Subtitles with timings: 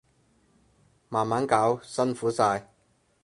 [1.09, 2.67] 慢慢搞，辛苦晒